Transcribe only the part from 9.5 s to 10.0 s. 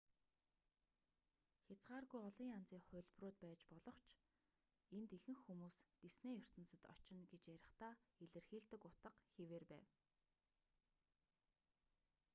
байна